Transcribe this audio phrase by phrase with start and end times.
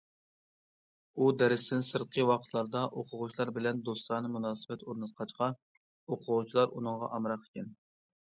[1.17, 5.51] ئۇ دەرستىن سىرتقى ۋاقىتلاردا ئوقۇغۇچىلار بىلەن دوستانە مۇناسىۋەت ئورناتقاچقا،
[6.17, 7.71] ئوقۇغۇچىلار ئۇنىڭغا ئامراق ئىكەن.